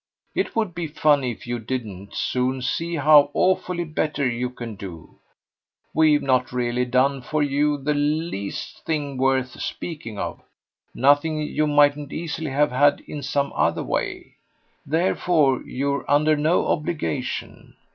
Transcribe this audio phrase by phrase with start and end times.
[0.33, 5.19] It would be funny if you didn't soon see how awfully better you can do.
[5.93, 10.41] We've not really done for you the least thing worth speaking of
[10.95, 14.37] nothing you mightn't easily have had in some other way.
[14.87, 17.75] Therefore you're under no obligation.